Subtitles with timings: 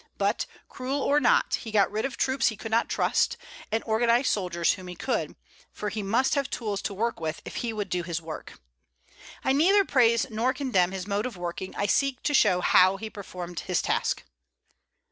[0.17, 3.37] But, cruel or not, he got rid of troops he could not trust,
[3.71, 5.35] and organized soldiers whom he could,
[5.71, 8.59] for he must have tools to work with if he would do his work.
[9.43, 13.11] I neither praise nor condemn his mode of working; I seek to show how he
[13.11, 14.23] performed his task.